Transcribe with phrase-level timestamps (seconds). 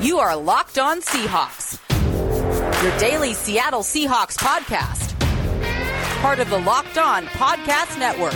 [0.00, 1.78] You are Locked On Seahawks,
[2.82, 5.14] your daily Seattle Seahawks podcast.
[6.22, 8.32] Part of the Locked On Podcast Network.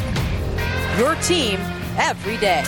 [0.98, 1.58] Your team
[1.96, 2.62] every day.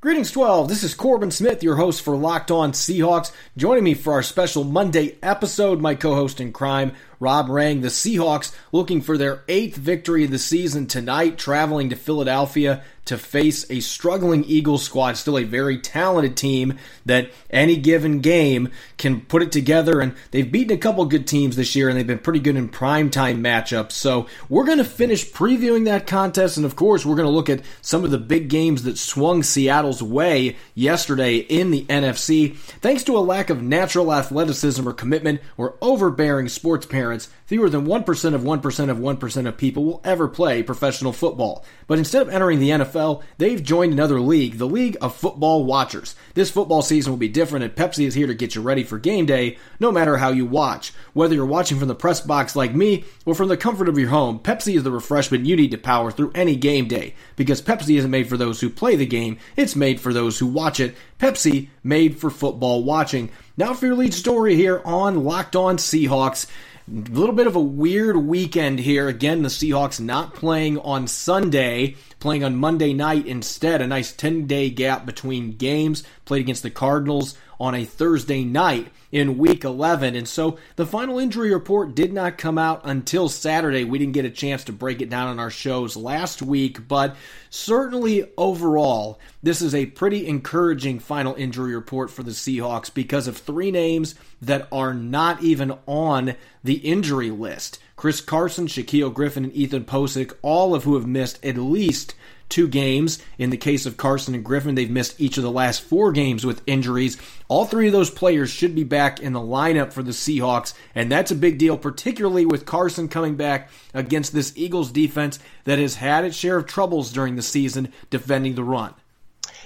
[0.00, 0.68] Greetings, 12.
[0.68, 3.32] This is Corbin Smith, your host for Locked On Seahawks.
[3.56, 7.80] Joining me for our special Monday episode, my co host in crime, Rob Rang.
[7.80, 13.18] The Seahawks looking for their eighth victory of the season tonight, traveling to Philadelphia to
[13.18, 19.22] face a struggling Eagles squad, still a very talented team that any given game can
[19.22, 20.00] put it together.
[20.00, 22.68] And they've beaten a couple good teams this year, and they've been pretty good in
[22.68, 23.92] primetime matchups.
[23.92, 27.48] So we're going to finish previewing that contest, and of course, we're going to look
[27.50, 32.56] at some of the big games that swung Seattle's way yesterday in the NFC.
[32.56, 37.86] Thanks to a lack of natural athleticism or commitment or overbearing sports parents, fewer than
[37.86, 41.64] 1% of 1% of 1% of people will ever play professional football.
[41.86, 42.97] But instead of entering the NFL,
[43.38, 46.14] they've joined another league, the League of Football Watchers.
[46.34, 48.98] This football season will be different, and Pepsi is here to get you ready for
[48.98, 50.92] game day, no matter how you watch.
[51.12, 54.08] Whether you're watching from the press box like me or from the comfort of your
[54.08, 57.14] home, Pepsi is the refreshment you need to power through any game day.
[57.36, 60.46] Because Pepsi isn't made for those who play the game, it's made for those who
[60.46, 60.94] watch it.
[61.18, 63.30] Pepsi, made for football watching.
[63.56, 66.46] Now for your lead story here on Locked On Seahawks.
[66.90, 69.08] A little bit of a weird weekend here.
[69.08, 73.82] Again, the Seahawks not playing on Sunday, playing on Monday night instead.
[73.82, 76.02] A nice 10 day gap between games.
[76.24, 80.14] Played against the Cardinals on a Thursday night in week 11.
[80.14, 83.84] And so the final injury report did not come out until Saturday.
[83.84, 87.16] We didn't get a chance to break it down on our shows last week, but
[87.50, 93.36] certainly overall, this is a pretty encouraging final injury report for the Seahawks because of
[93.36, 97.78] three names that are not even on the injury list.
[97.96, 102.14] Chris Carson, Shaquill Griffin, and Ethan Pocic, all of who have missed at least
[102.48, 103.18] two games.
[103.38, 106.44] In the case of Carson and Griffin, they've missed each of the last four games
[106.44, 107.16] with injuries.
[107.48, 111.10] All three of those players should be back in the lineup for the Seahawks, and
[111.10, 115.96] that's a big deal, particularly with Carson coming back against this Eagles defense that has
[115.96, 118.94] had its share of troubles during the season defending the run.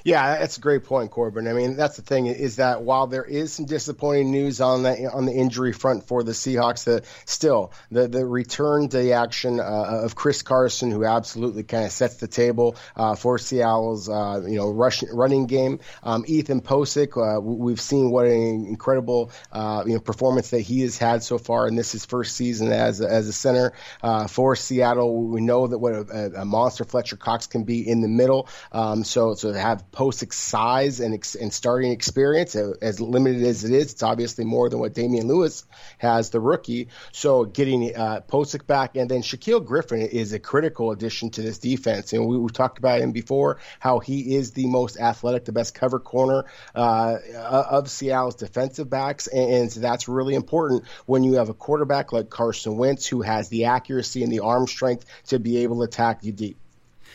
[0.04, 1.46] Yeah, that's a great point, Corbin.
[1.46, 5.10] I mean, that's the thing is that while there is some disappointing news on the
[5.12, 9.60] on the injury front for the Seahawks, the still the the return to the action
[9.60, 9.62] uh,
[10.02, 14.56] of Chris Carson, who absolutely kind of sets the table uh, for Seattle's uh, you
[14.56, 15.78] know rush, running game.
[16.02, 20.80] Um, Ethan Pocic, uh, we've seen what an incredible uh, you know performance that he
[20.80, 24.26] has had so far in this his first season as a, as a center uh,
[24.26, 25.28] for Seattle.
[25.28, 28.48] We know that what a, a, monster Fletcher Cox can be in the middle.
[28.72, 33.92] Um, so to have Pocic size and, and starting experience, as limited as it is,
[33.92, 35.64] it's obviously more than what Damien Lewis
[35.98, 36.88] has, the rookie.
[37.12, 41.58] So getting uh, Pocic back and then Shaquill Griffin is a critical addition to this
[41.58, 42.12] defense.
[42.14, 45.74] And we, we talked about him before, how he is the most athletic, the best
[45.74, 49.26] cover corner uh, of Seattle's defensive backs.
[49.26, 53.20] And, and so that's really important when you have a quarterback like Carson Wentz who
[53.20, 56.56] has the accuracy and the arm strength to be able to attack you deep.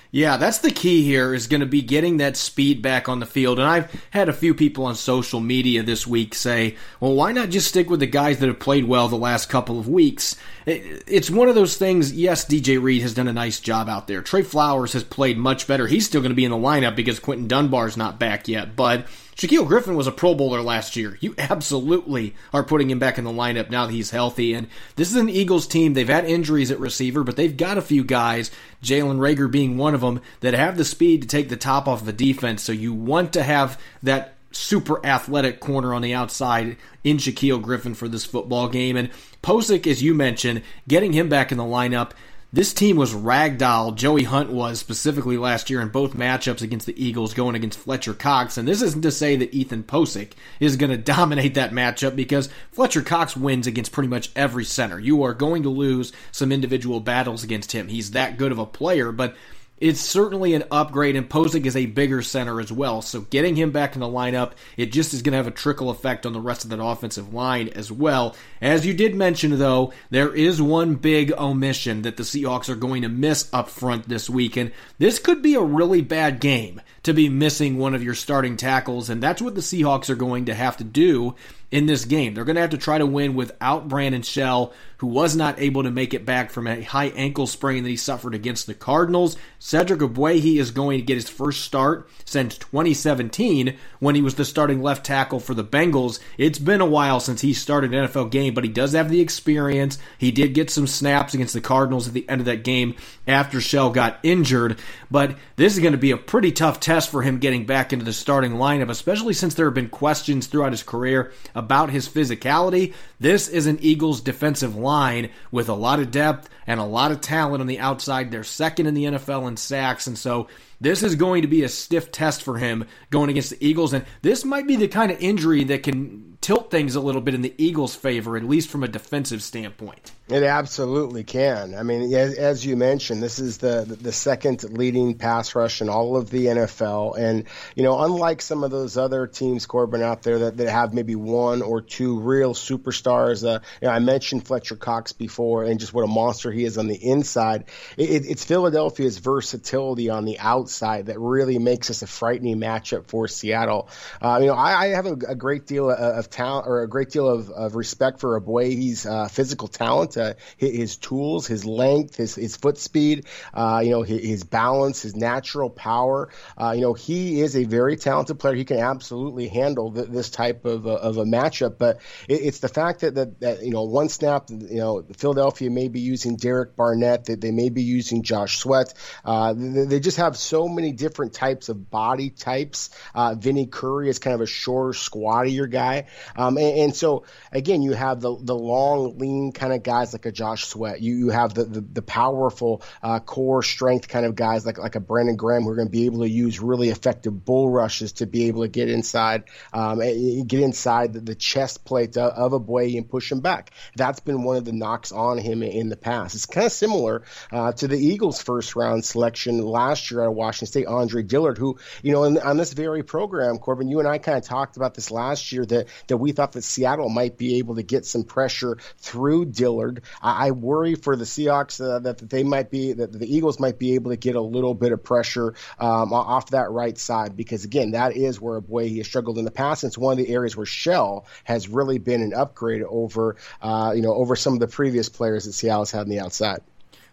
[0.09, 3.25] Yeah, that's the key here is going to be getting that speed back on the
[3.25, 3.59] field.
[3.59, 7.50] And I've had a few people on social media this week say, well, why not
[7.50, 10.35] just stick with the guys that have played well the last couple of weeks?
[10.66, 12.13] It's one of those things.
[12.13, 14.22] Yes, DJ Reed has done a nice job out there.
[14.22, 15.88] Tre Flowers has played much better.
[15.88, 18.75] He's still going to be in the lineup because Quinton Dunbar's not back yet.
[18.75, 21.15] But Shaquill Griffin was a Pro Bowler last year.
[21.21, 24.55] You absolutely are putting him back in the lineup now that he's healthy.
[24.55, 25.93] And this is an Eagles team.
[25.93, 28.49] They've had injuries at receiver, but they've got a few guys,
[28.81, 32.03] Jalen Reagor being one of them, that have the speed to take the top off
[32.03, 32.63] the defense.
[32.63, 37.93] So you want to have that super athletic corner on the outside in Shaquill Griffin
[37.93, 38.97] for this football game.
[38.97, 39.11] And
[39.43, 42.13] Pocic, as you mentioned, getting him back in the lineup
[42.53, 43.94] this team was ragdoll.
[43.94, 48.13] Joey Hunt was specifically last year in both matchups against the Eagles, going against Fletcher
[48.13, 48.58] Cox.
[48.58, 52.50] And this isn't to say that Ethan Pocic is going to dominate that matchup because
[52.72, 54.97] Fletcher Cox wins against pretty much every center.
[54.97, 57.90] You are going to lose some individual battles against him.
[57.90, 59.35] He's that good of a player, but
[59.79, 63.02] it's certainly an upgrade, and Pocic is a bigger center as well.
[63.02, 65.90] So getting him back in the lineup, it just is going to have a trickle
[65.90, 68.35] effect on the rest of that offensive line as well.
[68.59, 73.03] As you did mention, though, there is one big omission that the Seahawks are going
[73.03, 77.14] to miss up front this week, and this could be a really bad game to
[77.14, 80.56] be missing one of your starting tackles, and that's what the Seahawks are going to
[80.56, 81.35] have to do
[81.69, 82.34] in this game.
[82.34, 85.84] They're going to have to try to win without Brandon Shell, who was not able
[85.84, 89.35] to make it back from a high ankle sprain that he suffered against the Cardinals.
[89.59, 94.46] Cedric Ogbuehi is going to get his first start since 2017 when he was the
[94.46, 96.19] starting left tackle for the Bengals.
[96.37, 99.22] It's been a while since he started an NFL game, but he does have the
[99.22, 99.97] experience.
[100.17, 102.96] He did get some snaps against the Cardinals at the end of that game
[103.28, 104.79] after Shell got injured,
[105.11, 108.05] but this is going to be a pretty tough test for him getting back into
[108.05, 112.93] the starting lineup, especially since there have been questions throughout his career about his physicality.
[113.19, 117.19] This is an Eagles defensive line with a lot of depth and a lot of
[117.19, 118.29] talent on the outside.
[118.29, 120.47] They're second in the NFL in sacks, and so
[120.79, 124.06] this is going to be a stiff test for him going against the Eagles, and
[124.22, 127.41] this might be the kind of injury that can tilt things a little bit in
[127.41, 130.12] the Eagles' favor, at least from a defensive standpoint.
[130.29, 131.74] It absolutely can.
[131.74, 136.18] I mean, as, you mentioned, this is the the second leading pass rush in all
[136.18, 137.46] of the NFL, and
[137.76, 141.16] you know, unlike some of those other teams, Corbin, out there that, that have maybe
[141.16, 143.47] one or two real superstars.
[143.47, 146.78] Uh, you know, I mentioned Fletcher Cox before, and just what a monster he is
[146.78, 147.66] on the inside.
[147.96, 150.66] It, it's Philadelphia's versatility on the outside
[151.05, 153.90] that really makes us a frightening matchup for Seattle.
[154.22, 156.87] Uh, you know, I, I have a, a, great deal of, of, talent or a
[156.87, 162.16] great deal of, of respect for Ogbuehi's uh, physical talent uh, his tools, his length,
[162.16, 166.29] his, his foot speed, uh, you know, his, his, balance, his natural power.
[166.58, 168.55] Uh, you know, he is a very talented player.
[168.55, 171.78] He can absolutely handle th- this type of, uh, of a matchup.
[171.78, 175.69] But it, it's the fact that, that, that, you know, one snap, you know, Philadelphia
[175.69, 178.93] may be using Derek Barnett, that they may be using Josh Sweat.
[179.25, 182.89] They, they, just have so many different types of body types.
[183.13, 186.07] Uh, Vinny Curry is kind of a shorter, squattier guy.
[186.37, 190.25] Um, and, and so, again, you have the, the long, lean kind of guys like
[190.25, 191.01] a Josh Sweat.
[191.01, 194.95] You you have the the, the powerful uh, core strength kind of guys like like
[194.95, 198.13] a Brandon Graham who are going to be able to use really effective bull rushes
[198.13, 199.43] to be able to get inside
[199.73, 203.71] um, get inside the, the chest plate of, Ogbuehi and push him back.
[203.95, 206.35] That's been one of the knocks on him in the past.
[206.35, 210.67] It's kind of similar uh, to the Eagles' first round selection last year of Washington
[210.67, 214.17] State, Andre Dillard, who you know in, on this very program, Corbin, you and I
[214.17, 217.58] kind of talked about this last year that that we thought that Seattle might be
[217.58, 222.20] able to get some pressure through Dillard I, I worry for the Seahawks uh, that,
[222.20, 224.91] that they might be that the Eagles might be able to get a little bit
[224.91, 229.08] of pressure um, off that right side because again that is where Ogbuehi he has
[229.08, 229.84] struggled in the past.
[229.84, 233.93] And it's one of the areas where Shell has really been an upgrade over uh,
[233.96, 236.61] you know over some of the previous players that Seattle's had on the outside.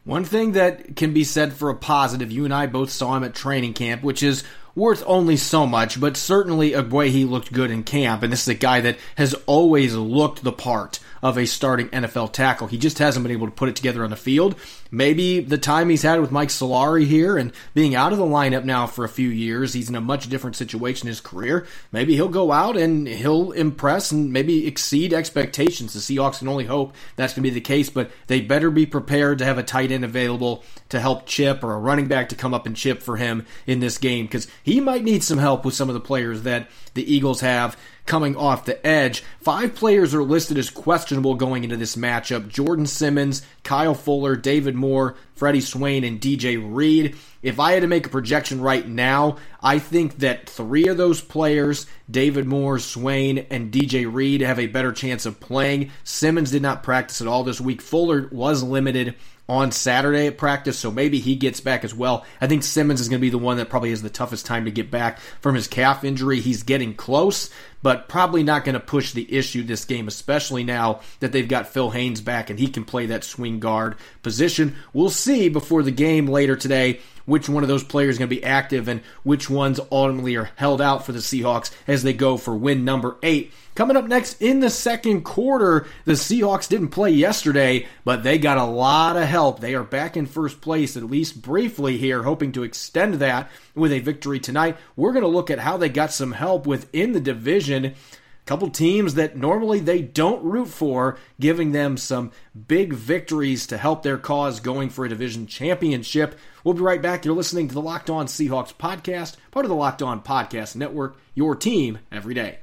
[0.05, 3.25] One thing that can be said for a positive, you and I both saw him
[3.25, 7.83] at training camp, which is worth only so much, but certainly Ogbuehi looked good in
[7.83, 11.89] camp, and this is a guy that has always looked the part of a starting
[11.89, 12.67] NFL tackle.
[12.67, 14.57] He just hasn't been able to put it together on the field.
[14.91, 18.65] Maybe the time he's had with Mike Solari here and being out of the lineup
[18.65, 21.67] now for a few years, he's in a much different situation in his career.
[21.91, 25.95] Maybe he'll go out and he'll impress and maybe exceed expectations.
[25.95, 28.85] The Seahawks can only hope that's going to be the case, but they better be
[28.85, 32.37] prepared to have a tight end available to help chip or a running back to
[32.37, 35.65] come up and chip for him in this game because he might need some help
[35.65, 37.77] with some of the players that the Eagles have
[38.07, 39.23] coming off the edge.
[39.41, 44.75] Five players are listed as questionable going into this matchup Jordan Simmons, Kyle Fuller, David
[44.75, 47.17] Moore, Freddie Swain, and DJ Reed.
[47.43, 51.21] If I had to make a projection right now, I think that three of those
[51.21, 55.91] players, David Moore, Swain, and DJ Reed, have a better chance of playing.
[56.05, 57.83] Simmons did not practice at all this week.
[57.83, 59.15] Fuller was limited
[59.49, 62.25] on Saturday at practice, so maybe he gets back as well.
[62.41, 64.65] I think Simmons is going to be the one that probably has the toughest time
[64.65, 66.41] to get back from his calf injury.
[66.41, 67.51] He's getting close,
[67.83, 71.69] but probably not going to push the issue this game, especially now that they've got
[71.69, 74.77] Phil Haynes back and he can play that swing guard position.
[74.95, 78.37] We'll see before the game later today which one of those players is going to
[78.37, 82.37] be active and which ones ultimately are held out for the Seahawks as they go
[82.37, 83.53] for win number eight.
[83.75, 88.57] Coming up next in the second quarter, the Seahawks didn't play yesterday, but they got
[88.57, 89.59] a lot of help.
[89.59, 93.91] They are back in first place, at least briefly here, hoping to extend that with
[93.91, 94.77] a victory tonight.
[94.95, 97.97] We're going to look at how they got some help within the division
[98.45, 102.31] A couple teams that normally they don't root for, giving them some
[102.69, 106.39] big victories to help their cause going for a division championship.
[106.63, 107.25] We'll be right back.
[107.25, 111.17] You're listening to the Locked On Seahawks podcast, part of the Locked On Podcast Network,
[111.35, 112.59] your team every day.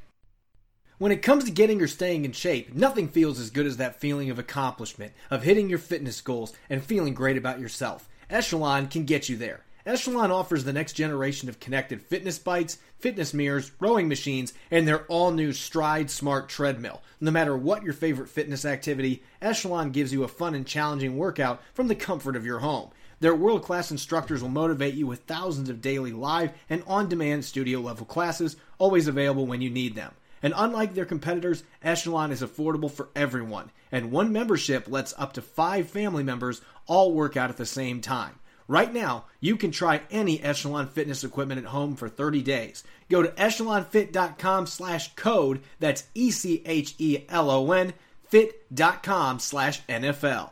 [1.02, 4.00] When it comes to getting or staying in shape, nothing feels as good as that
[4.00, 8.08] feeling of accomplishment, of hitting your fitness goals, and feeling great about yourself.
[8.30, 9.62] Echelon can get you there.
[9.84, 15.06] Echelon offers the next generation of connected fitness bikes, fitness mirrors, rowing machines, and their
[15.06, 17.02] all new Stride Smart treadmill.
[17.20, 21.64] No matter what your favorite fitness activity, Echelon gives you a fun and challenging workout
[21.74, 22.92] from the comfort of your home.
[23.22, 27.44] Their world class instructors will motivate you with thousands of daily live and on demand
[27.44, 30.14] studio level classes, always available when you need them.
[30.44, 35.42] And unlike their competitors, Echelon is affordable for everyone, and one membership lets up to
[35.42, 38.40] five family members all work out at the same time.
[38.68, 42.84] Right now, you can try any Echelon fitness equipment at home for 30 days.
[43.10, 47.94] Go to echelonfit.com slash code, that's E-C-H-E-L-O-N,
[48.30, 50.52] fit.com slash NFL.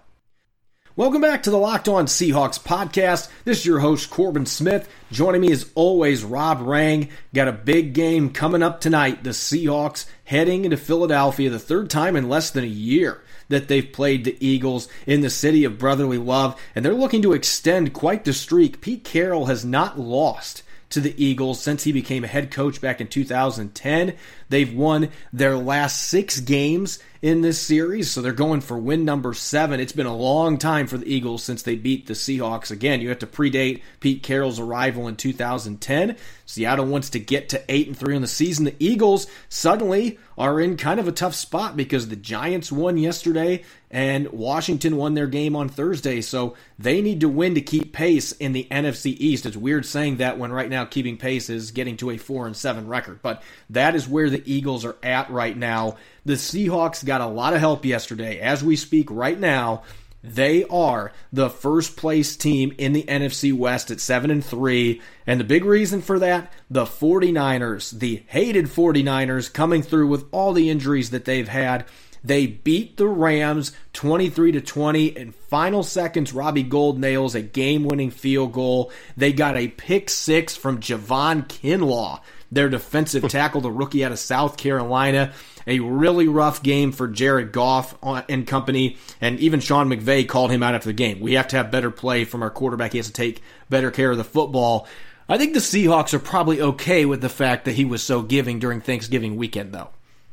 [0.99, 3.29] Welcome back to the Locked On Seahawks podcast.
[3.45, 4.89] This is your host, Corbin Smith.
[5.13, 7.07] Joining me as always, Rob Rang.
[7.33, 9.23] Got a big game coming up tonight.
[9.23, 13.93] The Seahawks heading into Philadelphia the third time in less than a year that they've
[13.93, 18.25] played the Eagles in the city of brotherly love, and they're looking to extend quite
[18.25, 18.81] the streak.
[18.81, 22.99] Pete Carroll has not lost to the Eagles since he became a head coach back
[22.99, 24.15] in 2010.
[24.49, 29.33] They've won their last six games in this series, so they're going for win number
[29.33, 29.79] seven.
[29.79, 32.71] It's been a long time for the Eagles since they beat the Seahawks.
[32.71, 36.15] Again, you have to predate Pete Carroll's arrival in 2010.
[36.45, 38.65] Seattle wants to get to eight and three on the season.
[38.65, 43.63] The Eagles suddenly are in kind of a tough spot because the Giants won yesterday
[43.91, 48.31] and Washington won their game on Thursday, so they need to win to keep pace
[48.33, 49.45] in the NFC East.
[49.45, 52.55] It's weird saying that when right now keeping pace is getting to a four and
[52.55, 55.97] seven record, but that is where the Eagles are at right now.
[56.29, 58.39] The Seahawks got a lot of help yesterday.
[58.39, 59.81] As we speak right now,
[60.23, 65.01] they are the first place team in the NFC West at 7 and 3.
[65.25, 70.53] And the big reason for that, the 49ers, the hated 49ers coming through with all
[70.53, 71.85] the injuries that they've had.
[72.23, 76.31] They beat the Rams 23 to 20 in final seconds.
[76.31, 78.91] Robbie Gould nails a game-winning field goal.
[79.17, 82.19] They got a pick 6 from Javon Kinlaw
[82.51, 85.33] their defensive tackle, the rookie out of South Carolina.
[85.67, 90.49] A really rough game for Jared Goff uh, and company, and even Sean McVay called
[90.49, 91.19] him out after the game.
[91.19, 92.93] We have to have better play from our quarterback.
[92.93, 94.87] He has to take better care of the football.
[95.27, 98.57] I think the Seahawks are probably okay with the fact that he was so giving
[98.57, 99.89] during Thanksgiving weekend, though.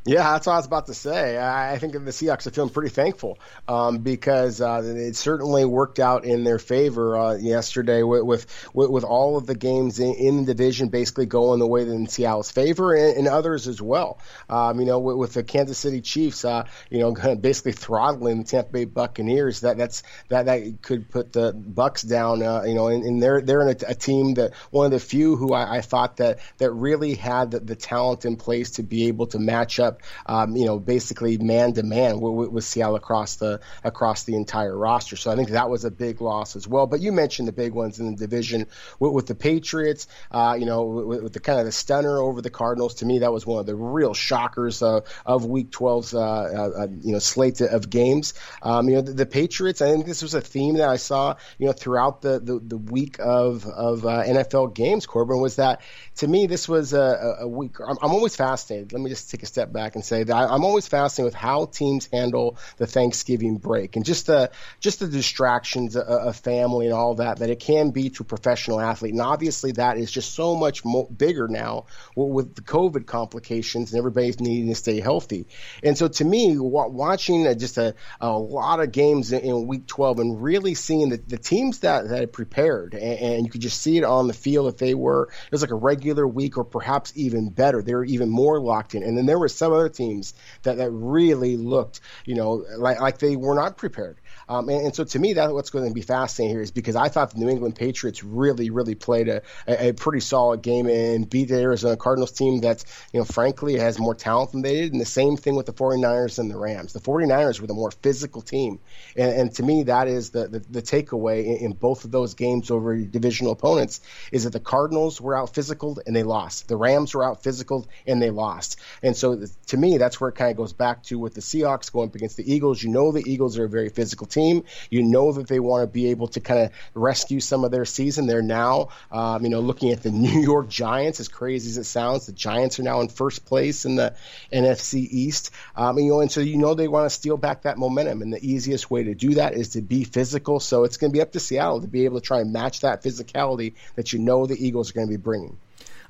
[0.07, 1.37] Yeah, that's what I was about to say.
[1.37, 6.25] I think the Seahawks are feeling pretty thankful um, because uh, it certainly worked out
[6.25, 10.55] in their favor uh, yesterday with, with, with all of the games in, in, the
[10.55, 14.21] division basically going the way in Seattle's favor and, and others as well.
[14.49, 18.45] Um, you know, with, with, the Kansas City Chiefs, uh, you know, basically throttling the
[18.45, 19.61] Tampa Bay Buccaneers.
[19.63, 22.45] That that's that that could put the Bucks down.
[22.45, 25.01] Uh, you know, and, and, they're they're in a, a, team that one of the
[25.01, 28.85] few who I, I thought that that really had the, the talent in place to
[28.85, 29.96] be able to match up
[30.27, 35.17] um, you know, basically man to man with Seattle across the across the entire roster.
[35.17, 36.87] So I think that was a big loss as well.
[36.87, 38.67] But you mentioned the big ones in the division
[38.99, 40.09] with, with the Patriots.
[40.31, 42.97] Uh, you know, with, with, the kind of the stunner over the Cardinals.
[42.97, 46.87] To me, that was one of the real shockers uh, of Week 12's uh, uh,
[47.03, 48.35] you know slate of games.
[48.63, 49.83] Um, you know, the, the, Patriots.
[49.83, 52.77] I think this was a theme that I saw you know throughout the the, the
[52.77, 55.07] week of of uh, NFL games.
[55.07, 55.81] Corbin was that
[56.17, 57.77] to me this was a, a week.
[57.81, 58.93] I'm, I'm always fascinated.
[58.93, 61.67] Let me just take a step back and say that I'm always fascinated with how
[61.67, 64.51] teams handle the Thanksgiving break and just the
[64.81, 68.81] just the distractions of family and all that that it can be to a professional
[68.81, 69.13] athlete.
[69.13, 73.99] And obviously, that is just so much more, bigger now with the COVID complications and
[73.99, 75.47] everybody's needing to stay healthy.
[75.83, 80.43] And so, to me, watching just a, a lot of games in, Week 12 and
[80.43, 83.97] really seeing the, the teams that that had prepared, and, and you could just see
[83.97, 87.13] it on the field that they were it was like a regular week or perhaps
[87.17, 87.83] even better.
[87.83, 89.03] They were even more locked in.
[89.03, 93.19] And then there were some other teams that, that really looked, you know, like, like
[93.19, 94.19] they were not prepared.
[94.49, 96.95] Um, and, and, so to me, that's what's going to be fascinating here is because
[96.95, 100.87] I thought the New England Patriots really, really played a, a, a pretty solid game
[100.87, 104.75] and beat the Arizona Cardinals team that's, you know, frankly has more talent than they
[104.75, 104.93] did.
[104.93, 106.93] And the same thing with the 49ers and the Rams.
[106.93, 108.79] The 49ers were the more physical team.
[109.17, 112.35] And, and to me, that is the, the, the takeaway in, in, both of those
[112.35, 114.01] games over divisional opponents
[114.31, 116.69] is that the Cardinals were out physical and they lost.
[116.69, 118.79] The Rams were out physical and they lost.
[119.03, 121.93] And so to me, that's where it kind of goes back to with the Seahawks
[121.93, 122.83] going up against the Eagles.
[122.83, 124.65] You know, the Eagles are a very physical team team.
[124.91, 127.85] You know that they want to be able to kind of rescue some of their
[127.85, 128.27] season.
[128.27, 131.85] They're now, um, you know, looking at the New York Giants, as crazy as it
[131.85, 134.15] sounds, the Giants are now in first place in the
[134.53, 135.51] NFC East.
[135.75, 138.33] Um, you know, and so you know they want to steal back that momentum, and
[138.33, 140.61] the easiest way to do that is to be physical.
[140.61, 142.81] So it's going to be up to Seattle to be able to try and match
[142.81, 145.57] that physicality that you know the Eagles are going to be bringing.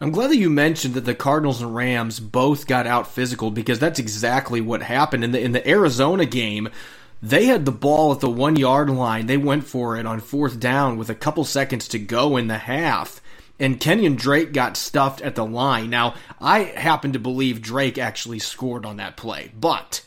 [0.01, 3.79] I'm glad that you mentioned that the Cardinals and Rams both got out physical because
[3.79, 6.69] that's exactly what happened in the in the Arizona game.
[7.23, 9.27] They had the ball at the one yard line.
[9.27, 12.59] They went for it on fourth down with a couple seconds to go in the
[12.59, 13.21] half.
[13.59, 15.89] And Kenyon Drake got stuffed at the line.
[15.89, 20.03] Now, I happen to believe Drake actually scored on that play, but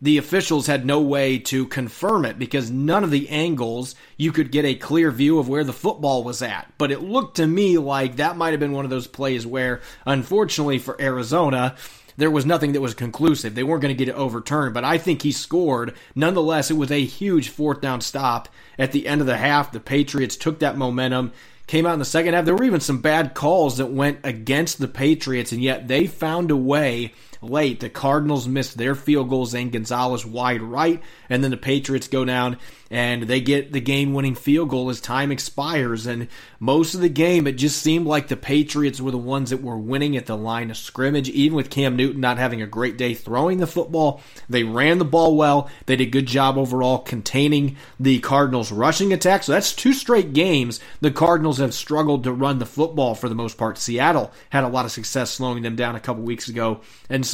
[0.00, 4.50] the officials had no way to confirm it because none of the angles you could
[4.50, 6.72] get a clear view of where the football was at.
[6.78, 9.82] But it looked to me like that might have been one of those plays where,
[10.06, 11.76] unfortunately for Arizona,
[12.16, 13.54] there was nothing that was conclusive.
[13.54, 15.94] They weren't going to get it overturned, but I think he scored.
[16.14, 19.72] Nonetheless, it was a huge fourth down stop at the end of the half.
[19.72, 21.32] The Patriots took that momentum,
[21.66, 22.44] came out in the second half.
[22.44, 26.50] There were even some bad calls that went against the Patriots, and yet they found
[26.50, 27.12] a way
[27.44, 27.80] late.
[27.80, 32.24] The Cardinals missed their field goals and Gonzalez wide right, and then the Patriots go
[32.24, 32.58] down
[32.90, 36.06] and they get the game winning field goal as time expires.
[36.06, 36.28] And
[36.60, 39.76] most of the game, it just seemed like the Patriots were the ones that were
[39.76, 43.14] winning at the line of scrimmage, even with Cam Newton not having a great day
[43.14, 44.20] throwing the football.
[44.48, 45.68] They ran the ball well.
[45.86, 49.42] They did a good job overall containing the Cardinals' rushing attack.
[49.42, 50.78] So that's two straight games.
[51.00, 53.76] The Cardinals have struggled to run the football for the most part.
[53.76, 56.80] Seattle had a lot of success slowing them down a couple weeks ago.
[57.08, 57.33] And so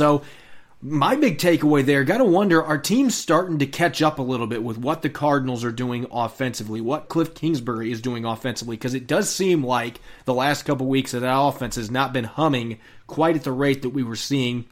[0.83, 4.47] my big takeaway there, got to wonder, are teams starting to catch up a little
[4.47, 8.77] bit with what the Cardinals are doing offensively, what Cliff Kingsbury is doing offensively?
[8.77, 12.25] Because it does seem like the last couple weeks of that offense has not been
[12.25, 14.65] humming quite at the rate that we were seeing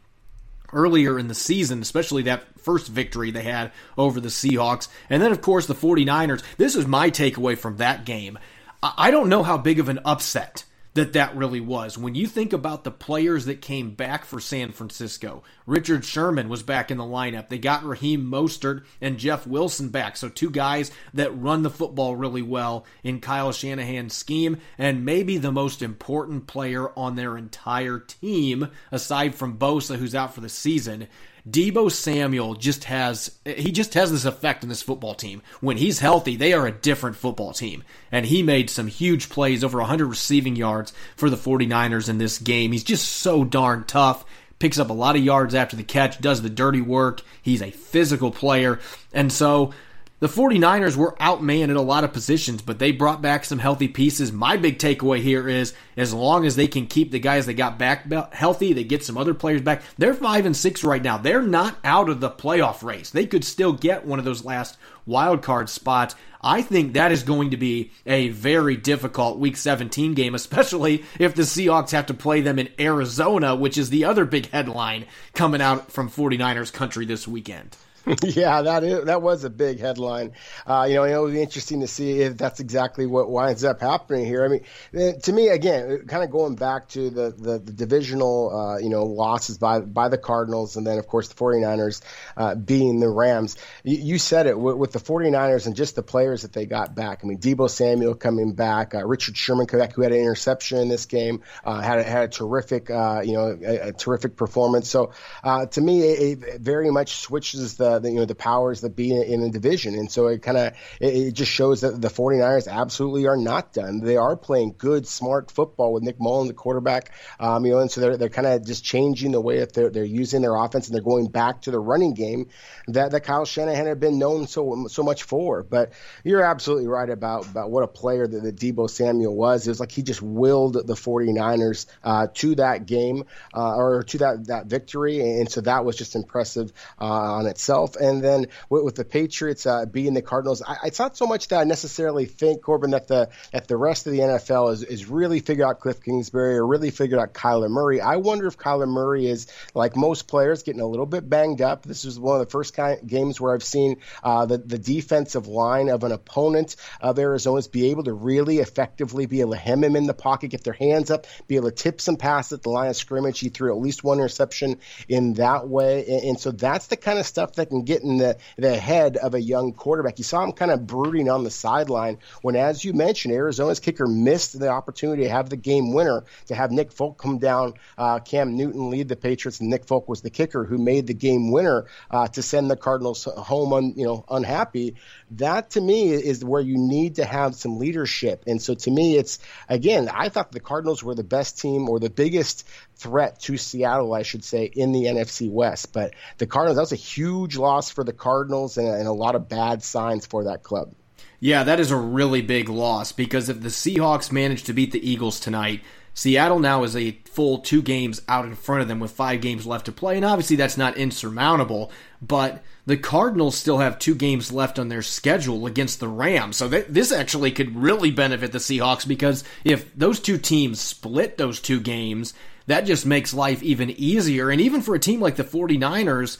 [0.73, 4.89] earlier in the season, especially that first victory they had over the Seahawks.
[5.11, 6.43] And then, of course, the 49ers.
[6.57, 8.39] This is my takeaway from that game.
[8.83, 10.65] I don't know how big of an upset
[10.99, 11.97] that that really was.
[11.97, 16.63] When you think about the players that came back for San Francisco, Richard Sherman was
[16.63, 17.49] back in the lineup.
[17.49, 20.17] They got Raheem Mostert and Jeff Wilson back.
[20.17, 25.39] So two guys that run the football really well in Kyle Shanahan's scheme and maybe
[25.39, 30.49] the most important player on their entire team aside from Bosa who's out for the
[30.49, 31.07] season.
[31.49, 35.43] Deebo Samuel just has he just has this effect on this football team.
[35.61, 37.85] When he's healthy, they are a different football team.
[38.11, 42.39] And he made some huge plays, over 100 receiving yards for the 49ers in this
[42.39, 42.73] game.
[42.73, 44.25] He's just so darn tough.
[44.59, 47.23] Picks up a lot of yards after the catch, does the dirty work.
[47.41, 48.81] He's a physical player.
[49.13, 49.73] And so
[50.21, 53.87] the 49ers were outmanned at a lot of positions, but they brought back some healthy
[53.87, 54.33] pieces.
[54.33, 57.79] My big takeaway here is as long as they can keep the guys they got
[57.79, 59.83] back healthy, they get some other players back.
[59.97, 61.19] They're 5 and 6 right now.
[61.19, 63.11] They're not out of the playoff race.
[63.11, 66.17] They could still get one of those last wild card spots.
[66.41, 71.35] I think that is going to be a very difficult week 17 game, especially if
[71.35, 75.61] the Seahawks have to play them in Arizona, which is the other big headline coming
[75.61, 77.77] out from 49ers country this weekend.
[78.23, 80.33] yeah, that is that was a big headline.
[80.67, 83.81] Uh, you know, it will be interesting to see if that's exactly what winds up
[83.81, 84.45] happening here.
[84.45, 88.57] I mean, eh, to me, again, kind of going back to the the, the divisional,
[88.57, 92.01] uh, you know, losses by by the Cardinals, and then of course the 49ers
[92.37, 93.57] uh, being the Rams.
[93.85, 96.95] You, you said it with, with, the 49ers and just the players that they got
[96.95, 97.21] back.
[97.23, 100.79] I mean, Deebo Samuel coming back, uh, Richard Sherman coming back, who had an interception
[100.79, 104.37] in this game, uh, had a, had a terrific, uh, you know, a, a, terrific
[104.37, 104.89] performance.
[104.89, 105.13] So
[105.45, 109.15] to me, it, it very much switches the the, you know the powers that be
[109.15, 109.95] in, in a division.
[109.95, 113.73] And so it kind of it, it, just shows that the 49ers absolutely are not
[113.73, 114.01] done.
[114.01, 117.13] They are playing good, smart football with Nick Mullen, the quarterback.
[117.41, 119.91] Um, you know, and so they're they're kind of just changing the way that they're
[119.91, 122.49] they're using their offense and they're going back to the running game
[122.89, 125.63] that that Kyle Shanahan had been known so so much for.
[125.63, 125.93] But
[126.25, 129.67] you're absolutely right about about what a player that, that Deebo Samuel was.
[129.67, 134.19] It was like he just willed the 49ers uh, to that game uh, or to
[134.19, 137.97] that that victory, and so that was just impressive uh, on itself itself.
[137.97, 141.49] And then with, with the Patriots uh, being the Cardinals, I, it's not so much
[141.49, 145.09] that I necessarily think Corbin that the that the rest of the NFL is, is
[145.09, 148.01] really figured out Cliff Kingsbury or really figured out Kyler Murray.
[148.01, 151.83] I wonder if Kyler Murray is like most players getting a little bit banged up.
[151.83, 155.47] This is one of the first kind, games where I've seen uh, the the defensive
[155.47, 159.85] line of an opponent of Arizona's be able to really effectively be able to hem
[159.85, 162.63] him in the pocket, get their hands up, be able to tip some passes at
[162.63, 163.39] the line of scrimmage.
[163.39, 167.19] He threw at least one interception in that way, and, and so that's the kind
[167.19, 170.19] of stuff that can can get in the, the head of a young quarterback.
[170.19, 174.07] You saw him kind of brooding on the sideline when, as you mentioned, Arizona's kicker
[174.07, 178.19] missed the opportunity to have the game winner, to have Nick Folk come down, uh,
[178.21, 181.51] Cam Newton lead the Patriots, and Nick Folk was the kicker who made the game
[181.51, 184.97] winner uh, to send the Cardinals home, un, you know, unhappy.
[185.33, 188.45] That to me is where you need to have some leadership.
[188.47, 192.01] And so to me, it's again, I thought the Cardinals were the best team or
[192.01, 195.93] the biggest threat to Seattle, I should say, in the NFC West.
[195.93, 199.35] But the Cardinals, that was a huge loss for the Cardinals and, and a lot
[199.35, 200.95] of bad signs for that club.
[201.41, 205.09] Yeah, that is a really big loss because if the Seahawks manage to beat the
[205.09, 205.83] Eagles tonight,
[206.19, 209.65] Seattle now is a full two games out in front of them with five games
[209.65, 210.17] left to play.
[210.17, 215.03] And obviously, that's not insurmountable, but the Cardinals still have two games left on their
[215.03, 216.57] schedule against the Rams.
[216.57, 221.39] So th- this actually could really benefit the Seahawks because if those two teams split
[221.39, 222.35] those two games,
[222.67, 224.51] that just makes life even easier.
[224.51, 226.39] And even for a team like the 49ers,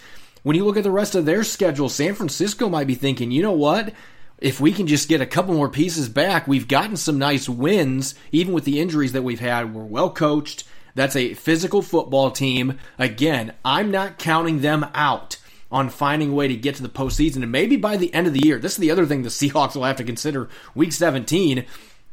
[0.49, 3.43] when you look at the rest of their schedule, San Francisco might be thinking, you
[3.43, 3.93] know what?
[4.39, 8.15] If we can just get a couple more pieces back, we've gotten some nice wins,
[8.33, 9.75] even with the injuries that we've had.
[9.75, 10.65] We're well coached.
[10.95, 12.79] That's a physical football team.
[12.99, 15.37] Again, I'm not counting them out
[15.71, 17.43] on finding a way to get to the postseason.
[17.43, 19.77] And maybe by the end of the year, this is the other thing the Seahawks
[19.77, 21.67] will have to consider week 17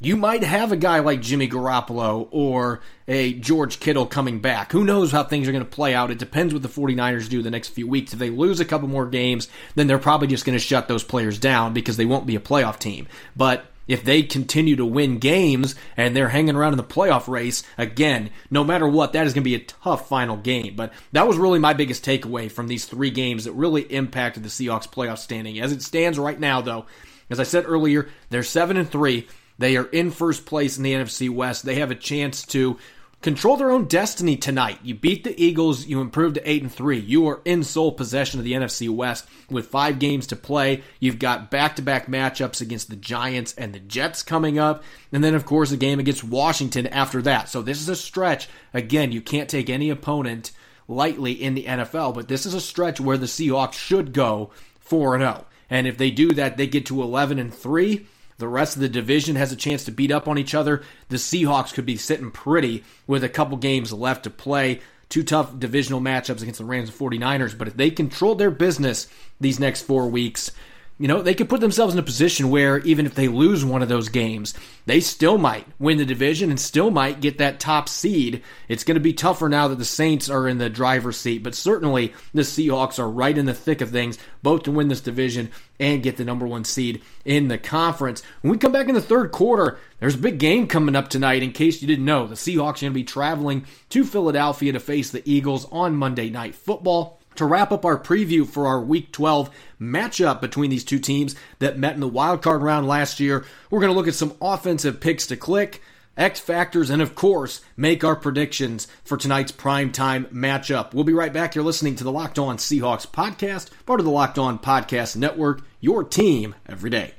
[0.05, 4.71] you might have a guy like Jimmy Garoppolo or a George Kittle coming back.
[4.71, 6.11] Who knows how things are going to play out?
[6.11, 8.13] It depends what the 49ers do the next few weeks.
[8.13, 11.03] If they lose a couple more games, then they're probably just going to shut those
[11.03, 13.07] players down because they won't be a playoff team.
[13.35, 17.63] But if they continue to win games and they're hanging around in the playoff race,
[17.75, 20.75] again, no matter what, that is going to be a tough final game.
[20.75, 24.49] But that was really my biggest takeaway from these three games that really impacted the
[24.49, 25.59] Seahawks playoff standing.
[25.59, 26.85] As it stands right now, though,
[27.31, 29.27] as I said earlier, they're 7 and 3.
[29.57, 31.65] They are in first place in the NFC West.
[31.65, 32.77] They have a chance to
[33.21, 34.77] control their own destiny tonight.
[34.83, 36.99] You beat the Eagles, you improve to 8 and 3.
[36.99, 40.83] You are in sole possession of the NFC West with 5 games to play.
[40.99, 45.45] You've got back-to-back matchups against the Giants and the Jets coming up, and then of
[45.45, 47.49] course a game against Washington after that.
[47.49, 48.47] So this is a stretch.
[48.75, 50.51] Again, you can't take any opponent
[50.87, 55.15] lightly in the NFL, but this is a stretch where the Seahawks should go 4
[55.15, 55.45] and 0.
[55.67, 58.05] And if they do that, they get to 11 and 3
[58.37, 60.83] the rest of the division has a chance to beat up on each other.
[61.09, 64.81] The Seahawks could be sitting pretty with a couple games left to play.
[65.07, 69.07] Two tough divisional matchups against the Rams and 49ers, but if they control their business
[69.39, 70.51] these next four weeks,
[70.97, 73.81] you know, they could put themselves in a position where even if they lose one
[73.81, 74.53] of those games,
[74.85, 78.41] they still might win the division and still might get that top seed.
[78.69, 81.53] It's going to be tougher now that the Saints are in the driver's seat, but
[81.53, 85.51] certainly the Seahawks are right in the thick of things, both to win this division
[85.81, 88.23] and get the number one seed in the conference.
[88.41, 91.43] When we come back in the third quarter, there's a big game coming up tonight.
[91.43, 94.79] In case you didn't know, the Seahawks are going to be traveling to Philadelphia to
[94.79, 99.11] face the Eagles on Monday Night Football to wrap up our preview for our Week
[99.11, 103.45] 12 matchup between these two teams that met in the wild card round last year,
[103.69, 105.81] we're going to look at some offensive picks to click,
[106.17, 110.93] X factors, and of course, make our predictions for tonight's primetime matchup.
[110.93, 111.55] We'll be right back.
[111.55, 115.61] You're listening to the Locked On Seahawks podcast, part of the Locked On Podcast Network,
[115.79, 117.13] your team every day.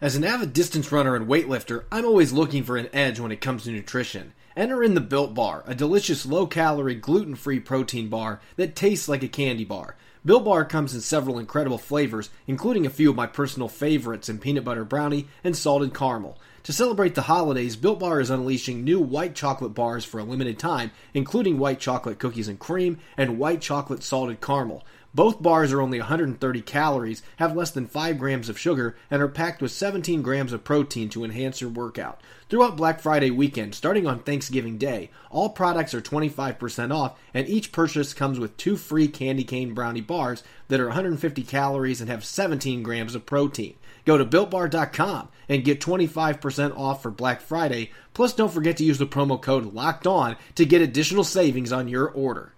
[0.00, 3.40] As an avid distance runner and weightlifter, I'm always looking for an edge when it
[3.40, 4.34] comes to nutrition.
[4.56, 9.06] Enter in the Built Bar, a delicious low calorie, gluten free protein bar that tastes
[9.06, 9.96] like a candy bar.
[10.24, 14.38] Built Bar comes in several incredible flavors, including a few of my personal favorites in
[14.38, 16.38] peanut butter brownie and salted caramel.
[16.62, 20.58] To celebrate the holidays, Built Bar is unleashing new white chocolate bars for a limited
[20.58, 24.82] time, including white chocolate cookies and cream and white chocolate salted caramel.
[25.16, 29.28] Both bars are only 130 calories, have less than 5 grams of sugar, and are
[29.28, 32.20] packed with 17 grams of protein to enhance your workout.
[32.50, 37.72] Throughout Black Friday weekend, starting on Thanksgiving Day, all products are 25% off, and each
[37.72, 42.22] purchase comes with two free candy cane brownie bars that are 150 calories and have
[42.22, 43.76] 17 grams of protein.
[44.04, 47.90] Go to builtbar.com and get 25% off for Black Friday.
[48.12, 51.88] Plus, don't forget to use the promo code LOCKED ON to get additional savings on
[51.88, 52.52] your order.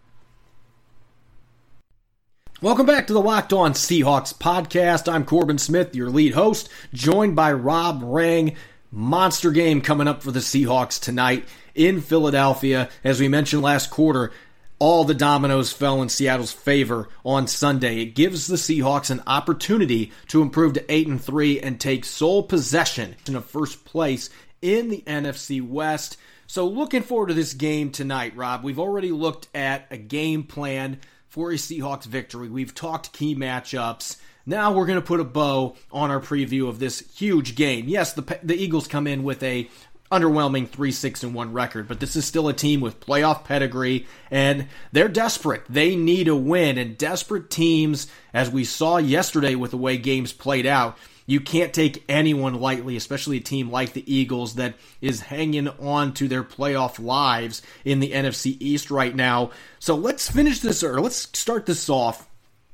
[2.61, 5.09] Welcome back to the Locked On Seahawks podcast.
[5.11, 8.57] I'm Corbin Smith, your lead host, joined by Rob Rang.
[8.91, 12.89] Monster game coming up for the Seahawks tonight in Philadelphia.
[13.05, 14.33] As we mentioned last quarter,
[14.81, 18.01] all the dominoes fell in Seattle's favor on Sunday.
[18.01, 22.43] It gives the Seahawks an opportunity to improve to 8 and 3 and take sole
[22.43, 26.17] possession of first place in the NFC West.
[26.49, 28.65] So looking forward to this game tonight, Rob.
[28.65, 30.99] We've already looked at a game plan
[31.39, 32.49] for a Seahawks victory.
[32.49, 34.17] We've talked key matchups.
[34.45, 37.85] Now we're going to put a bow on our preview of this huge game.
[37.87, 39.71] Yes, the the Eagles come in with a
[40.11, 44.67] underwhelming 3-6 and 1 record, but this is still a team with playoff pedigree and
[44.91, 45.63] they're desperate.
[45.69, 50.33] They need a win and desperate teams as we saw yesterday with the way games
[50.33, 55.21] played out you can't take anyone lightly, especially a team like the Eagles that is
[55.21, 59.51] hanging on to their playoff lives in the NFC East right now.
[59.79, 62.27] So let's finish this, or let's start this off.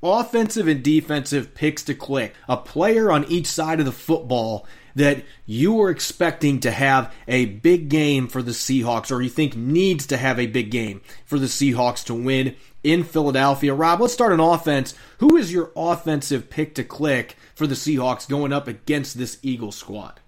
[0.05, 2.33] Offensive and defensive picks to click.
[2.49, 7.47] A player on each side of the football that you are expecting to have a
[7.47, 11.41] big game for the Seahawks, or you think needs to have a big game for
[11.41, 13.75] the Seahawks to win in Philadelphia.
[13.75, 14.95] Rob, let's start an offense.
[15.19, 19.77] Who is your offensive pick to click for the Seahawks going up against this Eagles
[19.77, 20.21] squad?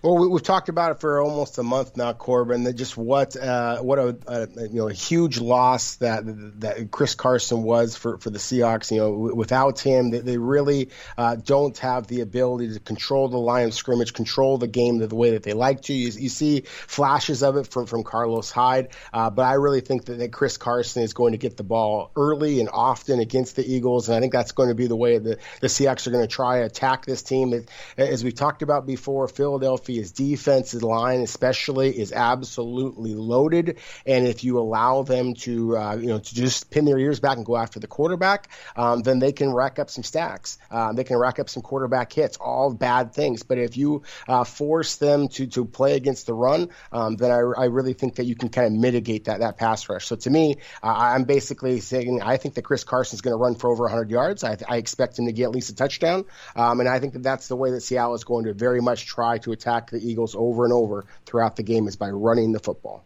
[0.00, 2.62] Well, we, have talked about it for almost a month now, Corbin.
[2.64, 6.22] That just what uh, what a, a, you know a huge loss that
[6.60, 8.92] that Chris Carson was for, for the Seahawks.
[8.92, 13.38] You know, without him, they, they really uh, don't have the ability to control the
[13.38, 15.92] line of scrimmage, control the game the, way that they like to.
[15.92, 20.04] You, you, see flashes of it from from Carlos Hyde, uh, but I really think
[20.04, 23.66] that, that Chris Carson is going to get the ball early and often against the
[23.66, 26.24] Eagles, and I think that's going to be the way the the Seahawks are going
[26.24, 27.66] to try to attack this team.
[27.96, 33.78] As we talked about before, Philadelphia Philadelphia's defensive line, especially, is absolutely loaded.
[34.04, 37.38] And if you allow them to, uh, you know, to just pin their ears back
[37.38, 40.58] and go after the quarterback, um, then they can rack up some stacks.
[40.70, 43.42] Uh, they can rack up some quarterback hits, all bad things.
[43.42, 47.38] But if you uh, force them to to play against the run, um, then I,
[47.38, 50.06] I really think that you can kind of mitigate that that pass rush.
[50.06, 53.54] So to me, uh, I'm basically saying I think that Chris Carson's going to run
[53.54, 54.44] for over 100 yards.
[54.44, 56.24] I, I, expect him to get at least a touchdown,
[56.54, 59.06] um, and I think that that's the way that Seattle is going to very much
[59.06, 62.58] try to attack the Eagles over and over throughout the game is by running the
[62.58, 63.04] football.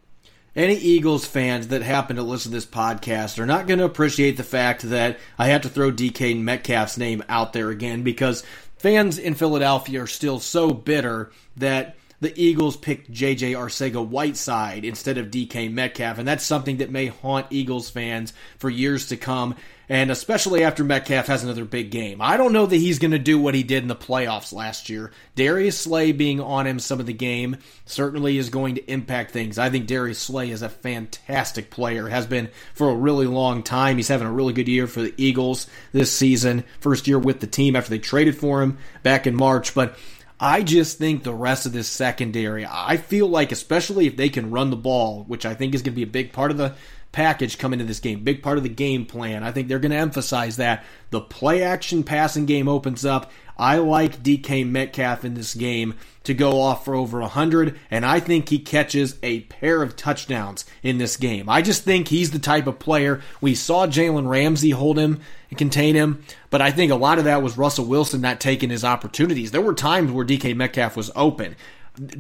[0.54, 4.37] Any Eagles fans that happen to listen to this podcast are not going to appreciate
[4.37, 8.42] the fact that I have to throw DK Metcalf's name out there again because
[8.76, 15.18] fans in Philadelphia are still so bitter that the Eagles picked JJ Arcega Whiteside instead
[15.18, 19.56] of DK Metcalf, and that's something that may haunt Eagles fans for years to come
[19.92, 22.22] and especially after Metcalf has another big game.
[22.22, 24.88] I don't know that he's going to do what he did in the playoffs last
[24.88, 25.11] year.
[25.35, 29.58] Darius Slay being on him some of the game certainly is going to impact things.
[29.58, 33.98] I think Darius Slay is a fantastic player, has been for a really long time.
[33.98, 37.46] He's having a really good year for the Eagles this season, first year with the
[37.46, 39.98] team after they traded for him back in March, but
[40.42, 44.50] I just think the rest of this secondary, I feel like, especially if they can
[44.50, 46.74] run the ball, which I think is going to be a big part of the
[47.12, 49.44] package coming into this game, big part of the game plan.
[49.44, 50.85] I think they're going to emphasize that.
[51.11, 53.31] The play action passing game opens up.
[53.59, 55.94] I like DK Metcalf in this game
[56.25, 60.64] to go off for over 100, and I think he catches a pair of touchdowns
[60.83, 61.48] in this game.
[61.48, 63.20] I just think he's the type of player.
[63.40, 65.20] We saw Jalen Ramsey hold him
[65.51, 68.70] and contain him, but I think a lot of that was Russell Wilson not taking
[68.70, 69.51] his opportunities.
[69.51, 71.57] There were times where DK Metcalf was open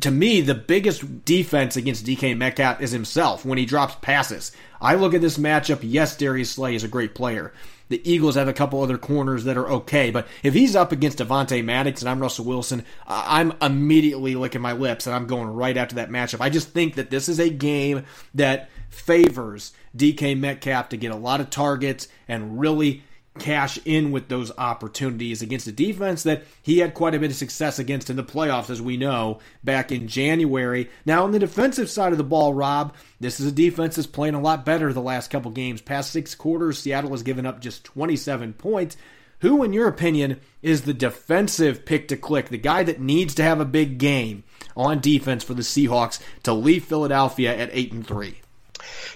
[0.00, 4.52] to me, the biggest defense against DK Metcalf is himself when he drops passes.
[4.80, 5.80] I look at this matchup.
[5.82, 7.52] Yes, Darius Slay is a great player.
[7.88, 11.18] The Eagles have a couple other corners that are okay, but if he's up against
[11.18, 15.76] Avonte Maddox and I'm Russell Wilson, I'm immediately licking my lips and I'm going right
[15.76, 16.40] after that matchup.
[16.40, 18.04] I just think that this is a game
[18.34, 23.02] that favors DK Metcalf to get a lot of targets and really
[23.38, 27.36] cash in with those opportunities against a defense that he had quite a bit of
[27.36, 30.90] success against in the playoffs, as we know, back in January.
[31.06, 34.34] Now, on the defensive side of the ball, Rob, this is a defense that's playing
[34.34, 35.80] a lot better the last couple games.
[35.80, 38.96] Past six quarters, Seattle has given up just 27 points.
[39.40, 43.42] Who, in your opinion, is the defensive pick to click, the guy that needs to
[43.42, 44.44] have a big game
[44.76, 48.40] on defense for the Seahawks to leave Philadelphia at 8 and 3?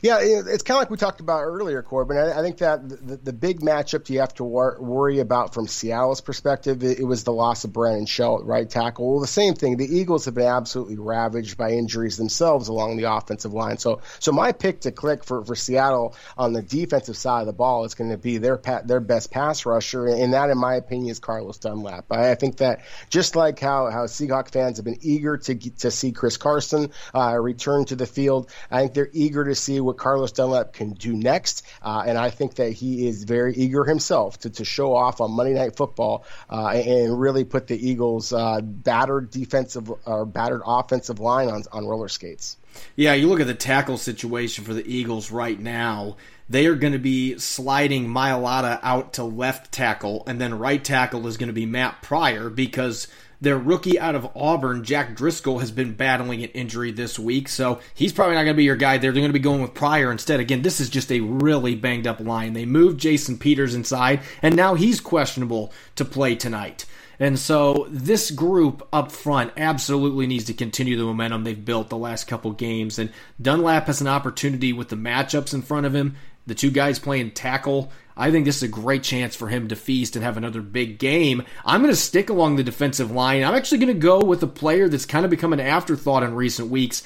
[0.02, 2.16] Yeah, it's kind of like we talked about earlier, Corbin.
[2.16, 2.88] I, think that
[3.24, 7.32] the, big matchup you have to wor- worry about from Seattle's perspective, it, was the
[7.32, 9.10] loss of Brandon Shell at right tackle.
[9.10, 9.76] Well, the same thing.
[9.76, 13.78] The Eagles have been absolutely ravaged by injuries themselves along the offensive line.
[13.78, 17.52] So, so my pick to click for, for Seattle on the defensive side of the
[17.52, 21.10] ball is going to be their their best pass rusher, and that, in my opinion,
[21.10, 22.06] is Carlos Dunlap.
[22.10, 25.90] I, I think that just like how how Seahawk fans have been eager to to
[25.90, 29.96] see Chris Carson uh, return to the field, I think they're eager to see what
[29.96, 31.64] Carlos Dunlap can do next.
[31.82, 35.32] Uh, and I think that he is very eager himself to, to show off on
[35.32, 41.20] Monday Night Football uh, and really put the Eagles' uh, battered defensive or battered offensive
[41.20, 42.56] line on, on roller skates.
[42.94, 46.16] Yeah, you look at the tackle situation for the Eagles right now.
[46.48, 51.26] They are going to be sliding Mailata out to left tackle, and then right tackle
[51.26, 53.08] is going to be Matt Pryor because
[53.40, 57.80] their rookie out of Auburn, Jack Driscoll, has been battling an injury this week, so
[57.94, 58.98] he's probably not going to be your guy.
[58.98, 59.12] There.
[59.12, 60.40] They're going to be going with Pryor instead.
[60.40, 62.52] Again, this is just a really banged up line.
[62.52, 66.86] They moved Jason Peters inside, and now he's questionable to play tonight.
[67.18, 71.96] And so this group up front absolutely needs to continue the momentum they've built the
[71.96, 72.98] last couple games.
[72.98, 76.16] And Dunlap has an opportunity with the matchups in front of him.
[76.46, 79.76] The two guys playing tackle I think this is a great chance for him to
[79.76, 81.42] feast and have another big game.
[81.66, 83.44] I'm going to stick along the defensive line.
[83.44, 86.34] I'm actually going to go with a player that's kind of become an afterthought in
[86.34, 87.02] recent weeks.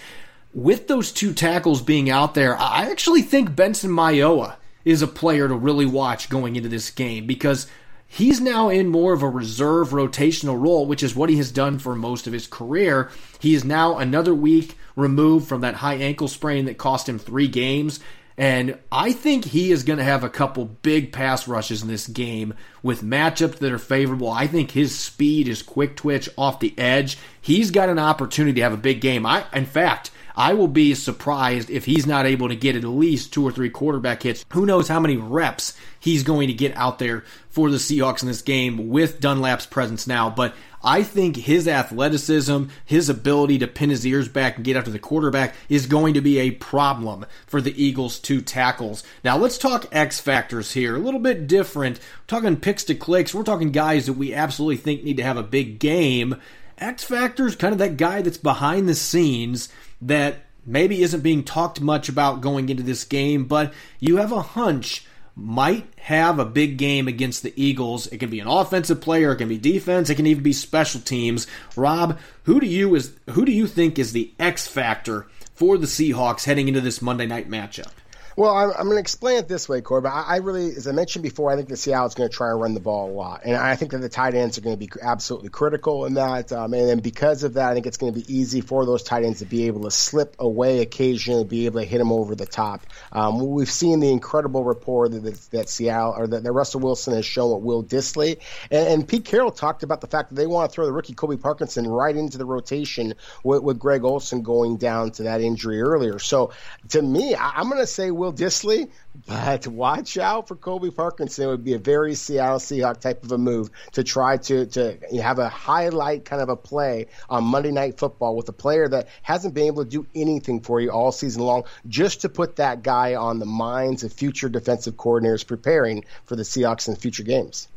[0.55, 5.49] With those two tackles being out there, I actually think Benson Mayowa is a player
[5.49, 7.67] to really watch going into this game because
[8.07, 11.81] he's now in more of a reserve rotational role, which is what he has done
[11.81, 13.11] for most of his career.
[13.41, 17.49] He is now another week removed from that high ankle sprain that cost him three
[17.49, 17.99] games.
[18.39, 22.07] And I think he is going to have a couple big pass rushes in this
[22.07, 24.31] game with matchups that are favorable.
[24.31, 27.19] I think his speed is quick twitch off the edge.
[27.41, 29.27] He's got an opportunity to have a big game.
[29.27, 33.33] I, in fact, I will be surprised if he's not able to get at least
[33.33, 34.45] two or three quarterback hits.
[34.53, 38.29] Who knows how many reps he's going to get out there for the Seahawks in
[38.29, 40.31] this game with Dunlap's presence now.
[40.31, 44.91] But I think his athleticism, his ability to pin his ears back and get after
[44.91, 49.05] the quarterback is going to be a problem for the Eagles' two tackles.
[49.23, 50.97] Now let's talk X factors here.
[50.97, 51.99] A little bit different.
[51.99, 53.35] We're talking picks to clicks.
[53.35, 56.37] We're talking guys that we absolutely think need to have a big game.
[56.79, 59.69] X factors, kind of that guy that's behind the scenes
[60.01, 64.41] that maybe isn't being talked much about going into this game, but you have a
[64.41, 65.05] hunch
[65.41, 68.07] might have a big game against the Eagles.
[68.09, 71.01] It can be an offensive player, it can be defense, it can even be special
[71.01, 71.47] teams.
[71.77, 75.87] Rob, who do you is who do you think is the X factor for the
[75.87, 77.91] Seahawks heading into this Monday night matchup?
[78.37, 80.07] Well, I'm, I'm going to explain it this way, Corey.
[80.07, 82.51] I, I, really, as I mentioned before, I think the Seattle is going to try
[82.51, 84.79] and run the ball a lot, and I think that the tight ends are going
[84.79, 86.53] to be absolutely critical in that.
[86.53, 89.03] Um, and, and because of that, I think it's going to be easy for those
[89.03, 92.35] tight ends to be able to slip away occasionally, be able to hit them over
[92.35, 92.87] the top.
[93.13, 97.15] Um, we've seen the incredible rapport that, that, that Seattle or that, that, Russell Wilson
[97.15, 98.39] has shown with Will Dissly,
[98.71, 101.15] and, and, Pete Carroll talked about the fact that they want to throw the rookie
[101.15, 105.81] Colby Parkinson right into the rotation with, with Greg Olsen going down to that injury
[105.81, 106.19] earlier.
[106.19, 106.53] So
[106.91, 108.91] to me, I, I'm going to say Will Dissly,
[109.27, 111.45] but watch out for Colby Parkinson.
[111.45, 114.99] It would be a very Seattle Seahawk type of a move to try to to
[115.23, 119.09] have a highlight kind of a play on Monday Night Football with a player that
[119.23, 122.83] hasn't been able to do anything for you all season long, just to put that
[122.83, 127.69] guy on the minds of future defensive coordinators preparing for the Seahawks in future games.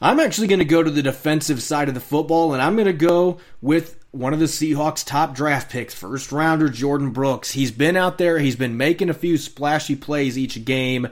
[0.00, 2.86] I'm actually going to go to the defensive side of the football, and I'm going
[2.86, 7.50] to go with one of the Seahawks' top draft picks, first rounder Jordyn Brooks.
[7.50, 11.08] He's been out there, he's been making a few splashy plays each game.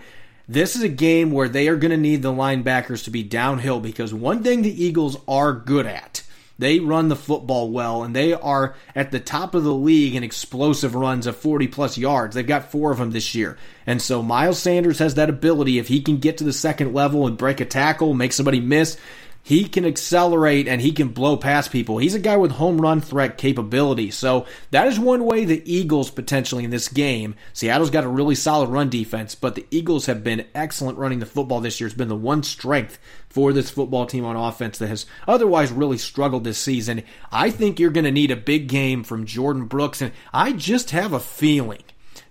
[0.49, 3.81] This is a game where they are going to need the linebackers to be downhill
[3.81, 6.23] because one thing the Eagles are good at
[6.59, 10.25] they run the football well, and they are at the top of the league in
[10.25, 12.35] explosive runs of 40 plus yards.
[12.35, 13.59] They've got four of them this year.
[13.87, 15.79] And so Miles Sanders has that ability.
[15.79, 18.97] If he can get to the second level and break a tackle, make somebody miss,
[19.47, 21.99] he can accelerate and he can blow past people.
[21.99, 24.11] He's a guy with home run threat capability.
[24.11, 27.37] So that is one way the Eagles potentially in this game.
[27.53, 31.27] Seattle's got a really solid run defense, but the Eagles have been excellent running the
[31.27, 31.87] football this year.
[31.87, 35.99] It's been the one strength for this football team on offense that has otherwise really
[35.99, 37.05] struggled this season.
[37.31, 40.91] I think you're going to need a big game from Jordyn Brooks, and I just
[40.91, 41.85] have a feeling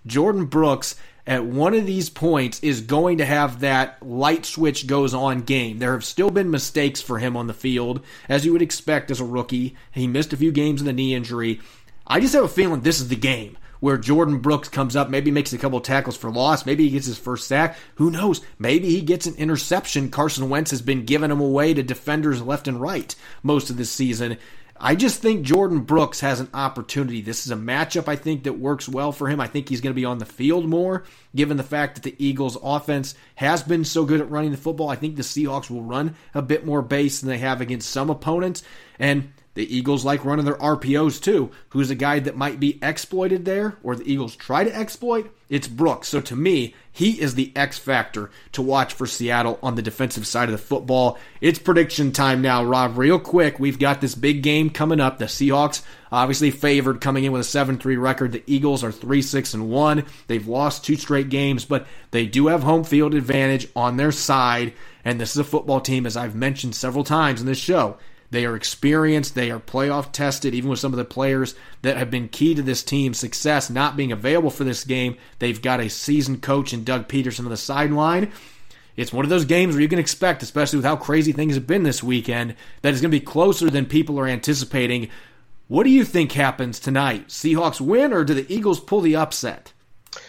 [0.06, 0.96] Jordyn Brooks
[1.26, 5.78] at one of these points is going to have that light switch goes on game.
[5.78, 9.20] There have still been mistakes for him on the field, as you would expect as
[9.20, 9.76] a rookie.
[9.90, 11.60] He missed a few games in the knee injury.
[12.06, 15.30] I just have a feeling this is the game where Jordyn Brooks comes up, maybe
[15.30, 17.76] makes a couple tackles for loss, maybe he gets his first sack.
[17.96, 18.40] Who knows?
[18.58, 20.10] Maybe he gets an interception.
[20.10, 23.90] Carson Wentz has been giving him away to defenders left and right most of this
[23.90, 24.38] season.
[24.78, 27.20] I just think Jordyn Brooks has an opportunity.
[27.20, 29.40] This is a matchup I think that works well for him.
[29.40, 32.14] I think he's going to be on the field more, given the fact that the
[32.24, 34.88] Eagles' offense has been so good at running the football.
[34.88, 38.10] I think the Seahawks will run a bit more base than they have against some
[38.10, 38.62] opponents.
[38.98, 41.50] And the Eagles like running their RPOs too.
[41.70, 45.34] Who's a guy that might be exploited there, or the Eagles try to exploit?
[45.48, 46.08] It's Brooks.
[46.08, 50.26] So to me, he is the X factor to watch for Seattle on the defensive
[50.26, 51.18] side of the football.
[51.40, 52.98] It's prediction time now, Rob.
[52.98, 55.18] Real quick, we've got this big game coming up.
[55.18, 58.32] The Seahawks obviously favored coming in with a 7-3 record.
[58.32, 60.04] The Eagles are 3-6 and 1.
[60.26, 64.74] They've lost two straight games, but they do have home field advantage on their side.
[65.02, 67.96] And this is a football team, as I've mentioned several times in this show
[68.30, 69.34] they are experienced.
[69.34, 72.62] They are playoff tested, even with some of the players that have been key to
[72.62, 75.16] this team's success not being available for this game.
[75.38, 78.32] They've got a seasoned coach in Doug Pederson on the sideline.
[78.96, 81.66] It's one of those games where you can expect, especially with how crazy things have
[81.66, 85.10] been this weekend, that it's going to be closer than people are anticipating.
[85.68, 87.28] What do you think happens tonight?
[87.28, 89.72] Seahawks win, or do the Eagles pull the upset?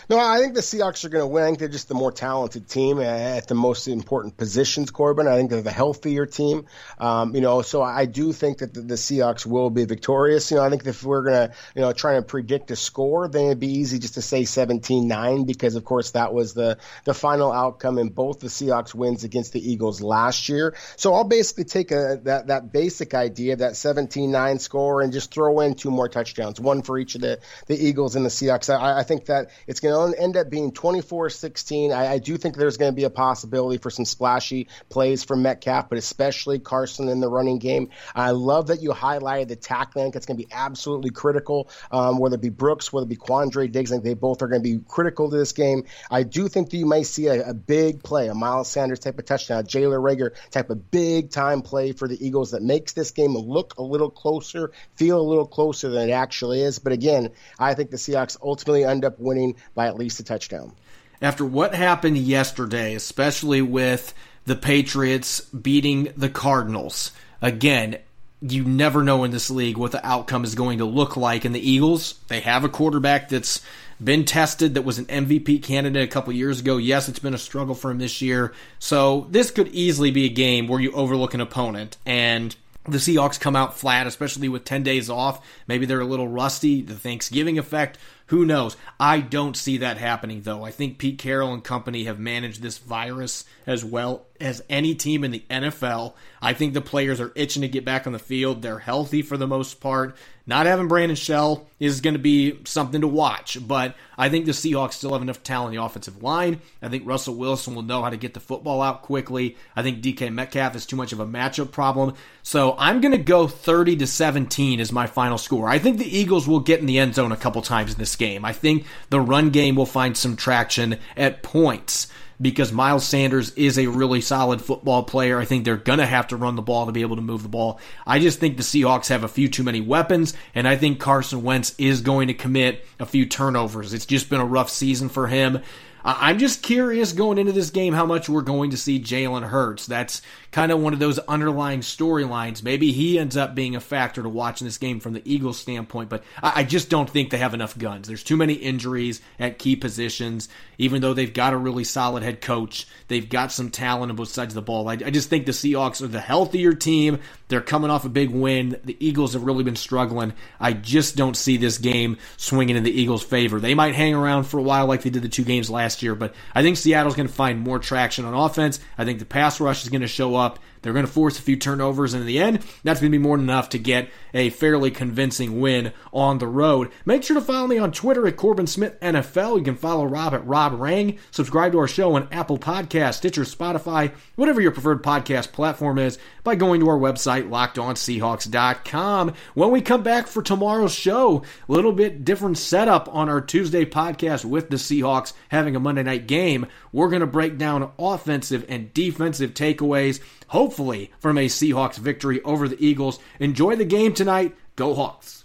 [0.09, 1.43] No, I think the Seahawks are going to win.
[1.43, 5.27] I think they're just the more talented team at the most important positions, Corbin.
[5.27, 6.65] I think they're the healthier team.
[6.97, 10.49] Um, you know, so I do think that the, the, Seahawks will be victorious.
[10.49, 13.27] You know, I think if we're going to, you know, try and predict a score,
[13.27, 17.13] then it'd be easy just to say 17-9 because, of course, that was the, the
[17.13, 20.73] final outcome in both the Seahawks wins against the Eagles last year.
[20.95, 25.33] So I'll basically take a, that, that basic idea, of that 17-9 score, and just
[25.33, 28.73] throw in two more touchdowns, one for each of the, the Eagles and the Seahawks.
[28.73, 31.91] I, I think that it's going to to end up being 24 16.
[31.91, 35.41] I, I do think there's going to be a possibility for some splashy plays from
[35.41, 37.89] Metcalf, but especially Carson in the running game.
[38.15, 40.11] I love that you highlighted the tackling.
[40.13, 43.71] It's going to be absolutely critical, um, whether it be Brooks, whether it be Quandre
[43.71, 43.91] Diggs.
[43.91, 45.85] I think they both are going to be critical to this game.
[46.11, 49.19] I do think that you might see a, a big play, a Miles Sanders type
[49.19, 52.93] of touchdown, a Jalen Reagor type of big time play for the Eagles that makes
[52.93, 56.79] this game look a little closer, feel a little closer than it actually is.
[56.79, 60.73] But again, I think the Seahawks ultimately end up winning by at least a touchdown.
[61.21, 64.13] After what happened yesterday, especially with
[64.45, 67.97] the Patriots beating the Cardinals, again,
[68.41, 71.43] you never know in this league what the outcome is going to look like.
[71.43, 73.61] And the Eagles, they have a quarterback that's
[74.03, 76.77] been tested, that was an MVP candidate a couple years ago.
[76.77, 78.53] Yes, it's been a struggle for him this year.
[78.77, 82.55] So this could easily be a game where you overlook an opponent and
[82.87, 85.45] the Seahawks come out flat, especially with 10 days off.
[85.67, 86.81] Maybe they're a little rusty.
[86.81, 88.77] The Thanksgiving effect, who knows?
[88.99, 90.63] I don't see that happening, though.
[90.63, 95.23] I think Pete Carroll and company have managed this virus as well as any team
[95.23, 96.13] in the NFL.
[96.41, 98.61] I think the players are itching to get back on the field.
[98.61, 100.15] They're healthy for the most part.
[100.47, 104.53] Not having Brandon Shell is going to be something to watch, but I think the
[104.53, 106.61] Seahawks still have enough talent in the offensive line.
[106.81, 109.57] I think Russell Wilson will know how to get the football out quickly.
[109.75, 112.13] I think DK Metcalf is too much of a matchup problem.
[112.43, 115.67] So I'm going to go 30 to 17 as my final score.
[115.67, 118.15] I think the Eagles will get in the end zone a couple times in this
[118.15, 118.45] game.
[118.45, 122.07] I think the run game will find some traction at points
[122.39, 125.39] because Miles Sanders is a really solid football player.
[125.39, 127.43] I think they're going to have to run the ball to be able to move
[127.43, 127.79] the ball.
[128.05, 131.43] I just think the Seahawks have a few too many weapons, and I think Carson
[131.43, 133.93] Wentz is going to commit a few turnovers.
[133.93, 135.61] It's just been a rough season for him.
[136.03, 139.85] I'm just curious going into this game how much we're going to see Jalen Hurts.
[139.85, 140.21] That's
[140.51, 142.63] kind of one of those underlying storylines.
[142.63, 146.09] Maybe he ends up being a factor to watching this game from the Eagles' standpoint,
[146.09, 148.07] but I just don't think they have enough guns.
[148.07, 150.49] There's too many injuries at key positions.
[150.77, 154.29] Even though they've got a really solid head coach, they've got some talent on both
[154.29, 154.87] sides of the ball.
[154.87, 157.19] I, I just think the Seahawks are the healthier team.
[157.47, 158.79] They're coming off a big win.
[158.83, 160.33] The Eagles have really been struggling.
[160.59, 163.59] I just don't see this game swinging in the Eagles' favor.
[163.59, 166.15] They might hang around for a while like they did the two games last year,
[166.15, 168.79] but I think Seattle's going to find more traction on offense.
[168.97, 170.59] I think the pass rush is going to show up.
[170.87, 173.21] They're going to force a few turnovers, and in the end, that's going to be
[173.21, 176.91] more than enough to get a fairly convincing win on the road.
[177.05, 179.57] Make sure to follow me on Twitter at Corbin Smith NFL.
[179.57, 181.19] You can follow Rob at Rob Rang.
[181.31, 186.17] Subscribe to our show on Apple Podcast, Stitcher, Spotify, whatever your preferred podcast platform is,
[186.45, 189.33] by going to our website, lockedonseahawks.com.
[189.53, 193.83] When we come back for tomorrow's show, a little bit different setup on our Tuesday
[193.83, 196.67] podcast with the Seahawks having a Monday night game.
[196.93, 202.67] We're going to break down offensive and defensive takeaways hopefully from a Seahawks victory over
[202.67, 203.19] the Eagles.
[203.39, 204.55] Enjoy the game tonight.
[204.75, 205.36] Go Hawks.